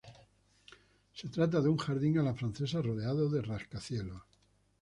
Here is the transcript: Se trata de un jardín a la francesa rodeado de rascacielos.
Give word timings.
Se 1.13 1.29
trata 1.29 1.61
de 1.61 1.69
un 1.69 1.77
jardín 1.77 2.17
a 2.17 2.23
la 2.23 2.33
francesa 2.33 2.81
rodeado 2.81 3.29
de 3.29 3.43
rascacielos. 3.43 4.23